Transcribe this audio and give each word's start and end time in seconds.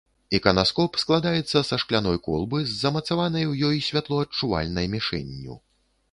Іканаскоп 0.37 0.95
складаецца 1.01 1.59
са 1.69 1.77
шкляной 1.83 2.17
колбы 2.27 2.61
з 2.69 2.73
замацаванай 2.77 3.45
у 3.49 3.53
ёй 3.67 3.77
святлоадчувальнай 3.89 4.89
мішэнню. 4.95 5.59